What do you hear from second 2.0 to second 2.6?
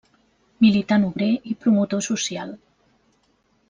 social.